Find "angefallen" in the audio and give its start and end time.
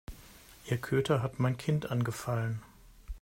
1.91-2.63